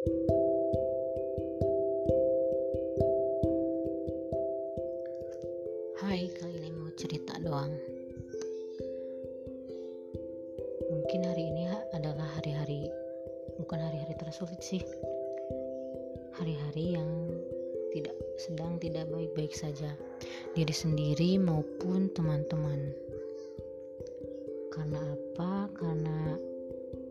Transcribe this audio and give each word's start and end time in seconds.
Hai, 0.00 0.08
kali 6.40 6.56
ini 6.56 6.72
mau 6.72 6.88
cerita 6.96 7.36
doang. 7.44 7.68
Mungkin 10.88 11.20
hari 11.20 11.52
ini 11.52 11.68
adalah 11.92 12.32
hari-hari 12.40 12.88
bukan 13.60 13.76
hari-hari 13.76 14.16
tersulit 14.16 14.64
sih. 14.64 14.80
Hari-hari 16.32 16.96
yang 16.96 17.36
tidak 17.92 18.16
sedang 18.40 18.80
tidak 18.80 19.04
baik-baik 19.12 19.52
saja 19.52 19.92
diri 20.56 20.72
sendiri 20.72 21.36
maupun 21.36 22.08
teman-teman. 22.16 22.88
Karena 24.72 25.12
apa? 25.12 25.68
Karena 25.76 26.40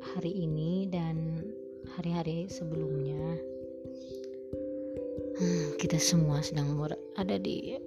hari 0.01 0.41
ini 0.41 0.89
dan 0.89 1.45
hari-hari 1.97 2.45
sebelumnya. 2.51 3.39
Hmm, 5.39 5.73
kita 5.79 5.95
semua 5.95 6.43
sedang 6.43 6.75
berada 6.75 7.37
di 7.39 7.79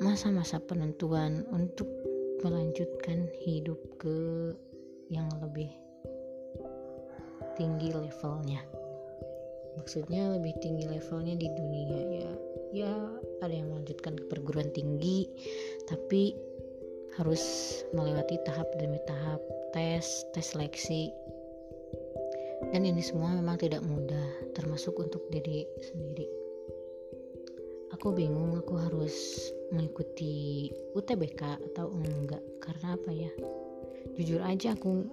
masa-masa 0.00 0.56
penentuan 0.64 1.44
untuk 1.52 1.86
melanjutkan 2.40 3.28
hidup 3.44 3.78
ke 4.00 4.52
yang 5.12 5.28
lebih 5.44 5.68
tinggi 7.54 7.92
levelnya. 7.92 8.64
Maksudnya 9.76 10.34
lebih 10.38 10.54
tinggi 10.62 10.86
levelnya 10.86 11.34
di 11.36 11.48
dunia 11.50 12.00
ya. 12.24 12.32
Ya 12.74 12.94
ada 13.44 13.54
yang 13.54 13.70
melanjutkan 13.70 14.18
ke 14.18 14.24
perguruan 14.26 14.72
tinggi 14.74 15.30
tapi 15.86 16.34
harus 17.14 17.42
melewati 17.94 18.42
tahap 18.42 18.66
demi 18.74 18.98
tahap 19.06 19.38
tes 19.70 20.26
tes 20.34 20.42
seleksi 20.42 21.14
dan 22.70 22.82
ini 22.86 23.02
semua 23.02 23.34
memang 23.34 23.58
tidak 23.58 23.82
mudah 23.82 24.52
termasuk 24.54 24.94
untuk 24.98 25.26
diri 25.30 25.66
sendiri. 25.82 26.26
Aku 27.94 28.10
bingung 28.10 28.58
aku 28.58 28.74
harus 28.76 29.14
mengikuti 29.70 30.68
UTBK 30.92 31.62
atau 31.72 31.88
enggak? 31.94 32.42
Karena 32.58 32.98
apa 32.98 33.10
ya? 33.14 33.32
Jujur 34.18 34.42
aja 34.42 34.74
aku 34.74 35.06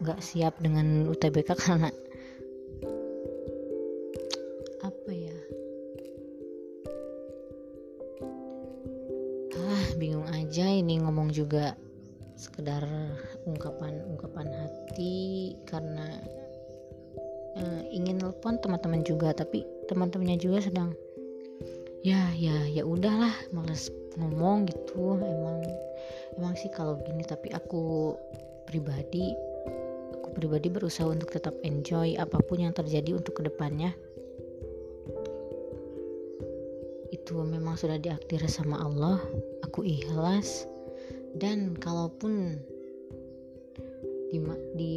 nggak 0.00 0.20
siap 0.24 0.56
dengan 0.64 1.08
UTBK 1.12 1.50
karena 1.64 1.92
apa 4.80 5.10
ya? 5.12 5.36
Ah 9.60 9.86
bingung 10.00 10.28
aja 10.32 10.66
ini 10.66 11.04
ngomong 11.04 11.30
juga 11.30 11.76
sekedar 12.40 12.88
ungkapan-ungkapan 13.44 14.48
hati 14.48 15.52
karena 15.68 16.16
uh, 17.60 17.82
ingin 17.92 18.18
telepon 18.18 18.56
teman-teman 18.58 19.04
juga 19.04 19.36
tapi 19.36 19.62
teman-temannya 19.86 20.40
juga 20.40 20.64
sedang 20.64 20.90
ya 22.00 22.32
ya 22.32 22.56
ya 22.64 22.82
udahlah 22.82 23.32
males 23.52 23.92
ngomong 24.16 24.66
gitu. 24.68 25.20
Emang 25.20 25.60
emang 26.40 26.54
sih 26.56 26.72
kalau 26.72 26.96
gini 27.04 27.22
tapi 27.22 27.52
aku 27.52 28.16
pribadi 28.64 29.36
aku 30.16 30.28
pribadi 30.32 30.72
berusaha 30.72 31.06
untuk 31.06 31.30
tetap 31.30 31.52
enjoy 31.60 32.16
apa 32.16 32.40
pun 32.40 32.64
yang 32.64 32.72
terjadi 32.72 33.16
untuk 33.16 33.40
ke 33.40 33.42
depannya. 33.46 33.92
Itu 37.10 37.42
memang 37.44 37.76
sudah 37.76 38.00
diaktir 38.00 38.40
sama 38.48 38.80
Allah 38.80 39.20
aku 39.62 39.84
ikhlas. 39.84 40.66
Dan 41.30 41.78
kalaupun 41.78 42.58
di, 44.34 44.42
di 44.74 44.92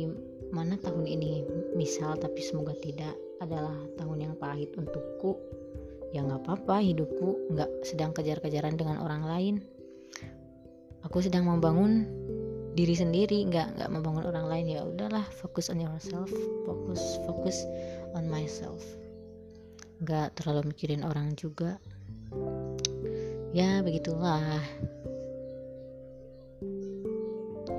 mana 0.53 0.77
tahun 0.77 1.09
ini? 1.09 1.41
Misal 1.73 2.13
tapi 2.21 2.37
semoga 2.45 2.77
tidak 2.77 3.17
adalah 3.41 3.73
tahun 3.97 4.29
yang 4.29 4.33
pahit 4.37 4.69
untukku. 4.77 5.33
Ya 6.13 6.21
nggak 6.21 6.45
apa-apa 6.45 6.85
hidupku 6.85 7.57
nggak 7.57 7.69
sedang 7.81 8.13
kejar-kejaran 8.13 8.77
dengan 8.77 9.01
orang 9.01 9.25
lain. 9.25 9.55
Aku 11.09 11.25
sedang 11.25 11.49
membangun 11.49 12.05
diri 12.77 12.93
sendiri 12.93 13.49
nggak 13.49 13.81
nggak 13.81 13.89
membangun 13.89 14.29
orang 14.29 14.45
lain. 14.45 14.65
Ya 14.69 14.85
udahlah 14.85 15.25
fokus 15.41 15.73
on 15.73 15.81
yourself 15.81 16.29
fokus 16.69 17.01
fokus 17.25 17.57
on 18.13 18.29
myself. 18.29 18.85
Nggak 20.05 20.37
terlalu 20.37 20.69
mikirin 20.69 21.01
orang 21.01 21.33
juga. 21.33 21.81
Ya 23.57 23.81
begitulah. 23.81 24.61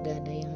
Gak 0.05 0.21
ada 0.21 0.33
yang 0.37 0.54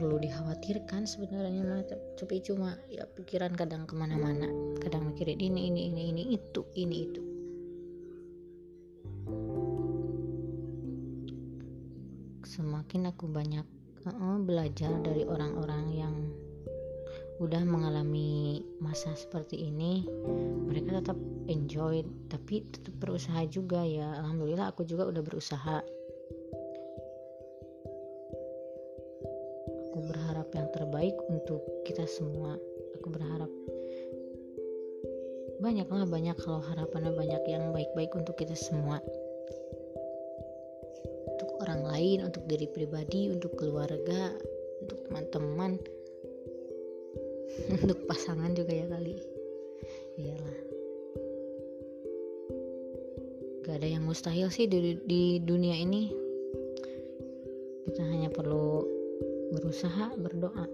perlu 0.00 0.16
dikhawatirkan 0.16 1.04
sebenarnya 1.04 1.60
mah 1.60 1.84
tapi 2.16 2.40
cuma 2.40 2.72
ya 2.88 3.04
pikiran 3.04 3.52
kadang 3.52 3.84
ke 3.84 3.92
mana-mana. 3.92 4.48
Kadang 4.80 5.12
mikirin 5.12 5.36
ini 5.36 5.68
ini 5.68 5.92
ini 5.92 6.02
ini 6.08 6.22
itu 6.40 6.64
ini 6.72 6.96
itu. 7.04 7.22
Semakin 12.48 13.12
aku 13.12 13.28
banyak 13.28 13.68
uh, 14.08 14.40
belajar 14.40 14.88
dari 15.04 15.28
orang-orang 15.28 15.84
yang 15.92 16.14
udah 17.36 17.60
mengalami 17.68 18.64
masa 18.80 19.12
seperti 19.12 19.68
ini 19.68 20.04
mereka 20.64 21.00
tetap 21.04 21.16
enjoy 21.48 22.00
tapi 22.32 22.64
tetap 22.72 22.96
berusaha 22.96 23.44
juga 23.52 23.84
ya. 23.84 24.16
Alhamdulillah 24.16 24.72
aku 24.72 24.88
juga 24.88 25.12
udah 25.12 25.20
berusaha 25.20 25.99
berharap 30.04 30.48
yang 30.56 30.68
terbaik 30.72 31.16
untuk 31.28 31.60
kita 31.84 32.04
semua. 32.04 32.56
Aku 32.96 33.08
berharap 33.12 33.50
banyaklah 35.60 36.08
banyak 36.08 36.36
kalau 36.40 36.64
harapannya 36.64 37.12
banyak 37.12 37.42
yang 37.48 37.72
baik-baik 37.76 38.12
untuk 38.16 38.36
kita 38.40 38.56
semua. 38.56 39.00
Untuk 41.28 41.50
orang 41.60 41.84
lain 41.84 42.18
untuk 42.24 42.48
diri 42.48 42.64
pribadi 42.68 43.28
untuk 43.28 43.56
keluarga 43.60 44.32
untuk 44.80 45.04
teman-teman 45.08 45.76
untuk 47.84 47.98
pasangan 48.08 48.56
juga 48.56 48.72
ya 48.72 48.86
kali. 48.88 49.20
Iyalah. 50.16 50.58
Gak 53.60 53.76
ada 53.76 53.88
yang 53.88 54.08
mustahil 54.08 54.48
sih 54.48 54.64
di, 54.66 54.96
di 55.04 55.38
dunia 55.44 55.76
ini. 55.76 56.10
Kita 57.84 58.02
hanya 58.02 58.32
perlu 58.32 58.99
berusaha 59.50 60.14
berdoa. 60.14 60.66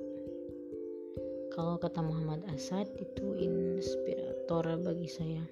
Kalau 1.57 1.81
kata 1.81 2.05
Muhammad 2.05 2.45
Asad 2.53 2.85
itu 3.01 3.33
inspirator 3.37 4.77
bagi 4.85 5.09
saya. 5.09 5.45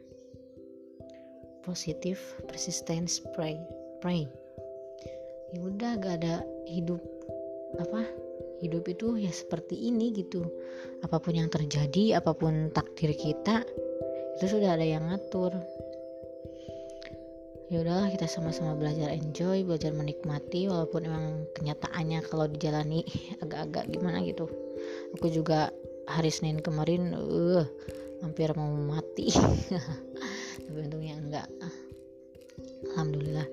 Positif 1.65 2.21
persistence 2.45 3.25
pray 3.33 3.57
pray. 4.05 4.29
Ya 5.57 5.59
udah 5.65 5.97
gak 5.97 6.21
ada 6.21 6.45
hidup 6.69 7.01
apa 7.81 8.05
hidup 8.61 8.85
itu 8.93 9.17
ya 9.17 9.33
seperti 9.33 9.89
ini 9.89 10.13
gitu. 10.13 10.45
Apa 11.01 11.17
pun 11.17 11.41
yang 11.41 11.49
terjadi 11.49 12.21
apa 12.21 12.37
pun 12.37 12.69
takdir 12.77 13.17
kita 13.17 13.65
itu 14.37 14.45
sudah 14.51 14.77
ada 14.77 14.85
yang 14.85 15.09
ngatur 15.09 15.55
ya 17.73 17.81
udahlah 17.81 18.13
kita 18.13 18.29
sama-sama 18.29 18.77
belajar 18.77 19.09
enjoy 19.09 19.65
belajar 19.65 19.97
menikmati 19.97 20.69
walaupun 20.69 21.09
emang 21.09 21.27
kenyataannya 21.57 22.21
kalau 22.29 22.45
dijalani 22.45 23.05
agak-agak 23.43 23.89
gimana 23.89 24.21
gitu. 24.21 24.49
Aku 25.17 25.33
juga 25.33 25.73
hari 26.05 26.29
Senin 26.29 26.61
kemarin 26.61 27.17
uh 27.17 27.65
hampir 28.21 28.53
mau 28.57 28.69
mati. 28.69 29.33
Tapi 30.65 30.79
untungnya 30.81 31.17
enggak. 31.17 31.49
Alhamdulillah. 32.93 33.49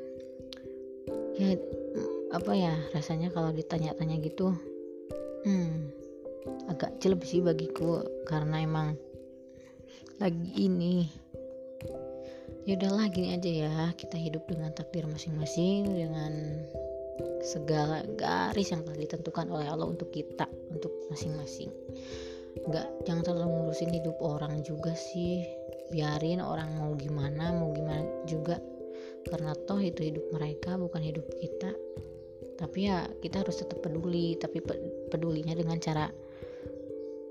Ya 1.40 1.56
apa 2.32 2.52
ya 2.56 2.76
rasanya 2.96 3.28
kalau 3.36 3.52
ditanya-tanya 3.52 4.24
gitu 4.24 4.56
hmm 5.44 5.92
agak 6.68 7.00
jelek 7.00 7.24
sih 7.24 7.40
bagiku. 7.40 8.04
Karena 8.28 8.64
emang 8.64 8.96
lagi 10.22 10.52
ini 10.56 11.10
ya 12.66 12.78
udahlah 12.78 13.10
gini 13.10 13.34
aja 13.36 13.50
ya. 13.50 13.76
Kita 13.98 14.18
hidup 14.18 14.46
dengan 14.46 14.74
takdir 14.74 15.06
masing-masing 15.10 15.90
dengan 15.90 16.34
segala 17.42 18.06
garis 18.18 18.70
yang 18.70 18.86
telah 18.86 19.02
ditentukan 19.02 19.50
oleh 19.50 19.66
Allah 19.66 19.90
untuk 19.90 20.14
kita 20.14 20.46
untuk 20.70 20.94
masing-masing. 21.10 21.74
Nggak 22.68 22.88
jangan 23.10 23.24
terlalu 23.26 23.50
ngurusin 23.50 23.92
hidup 23.92 24.18
orang 24.22 24.62
juga 24.62 24.94
sih. 24.94 25.42
Biarin 25.92 26.40
orang 26.40 26.78
mau 26.78 26.94
gimana 26.96 27.52
mau 27.52 27.74
gimana 27.74 28.06
juga. 28.30 28.62
Karena 29.28 29.54
toh 29.68 29.82
itu 29.82 30.02
hidup 30.02 30.24
mereka 30.34 30.78
bukan 30.78 31.02
hidup 31.02 31.26
kita. 31.42 31.74
Tapi 32.58 32.80
ya 32.86 33.10
kita 33.22 33.42
harus 33.42 33.58
tetap 33.58 33.82
peduli. 33.82 34.38
Tapi 34.38 34.62
pedulinya 35.10 35.58
dengan 35.58 35.82
cara 35.82 36.08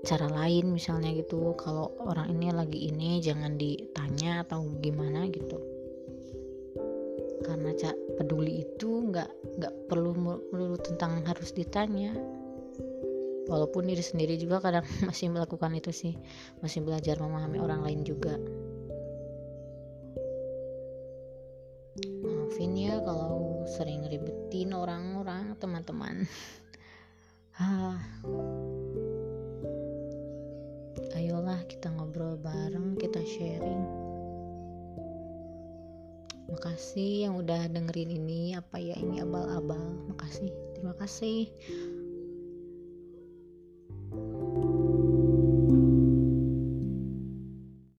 cara 0.01 0.25
lain 0.25 0.73
misalnya 0.73 1.13
gitu 1.13 1.53
kalau 1.53 1.93
orang 2.01 2.33
ini 2.33 2.49
lagi 2.49 2.89
ini 2.89 3.21
jangan 3.21 3.53
ditanya 3.53 4.41
atau 4.41 4.65
gimana 4.81 5.29
gitu. 5.29 5.61
Karena 7.41 7.73
cak 7.73 8.17
peduli 8.17 8.65
itu 8.65 8.89
nggak 9.09 9.29
nggak 9.61 9.73
perlu 9.89 10.13
melulu 10.17 10.77
tentang 10.81 11.21
harus 11.25 11.53
ditanya. 11.53 12.17
Walaupun 13.45 13.89
diri 13.89 14.01
sendiri 14.01 14.37
juga 14.41 14.61
kadang 14.61 14.85
masih 15.07 15.29
melakukan 15.29 15.73
itu 15.77 15.93
sih 15.93 16.13
masih 16.65 16.81
belajar 16.81 17.21
memahami 17.21 17.61
orang 17.61 17.85
lain 17.85 18.01
juga. 18.01 18.41
Maafin 22.25 22.73
ya 22.73 22.97
kalau 23.05 23.61
sering 23.69 24.07
ribetin 24.09 24.73
orang-orang 24.73 25.53
teman-teman. 25.61 26.25
Ayolah 27.61 28.01
makasih 36.81 37.29
yang 37.29 37.37
udah 37.37 37.69
dengerin 37.69 38.09
ini 38.09 38.57
apa 38.57 38.81
ya 38.81 38.97
ini 38.97 39.21
abal-abal. 39.21 39.77
Makasih 40.09 40.49
terima 40.73 40.97
kasih 40.97 41.45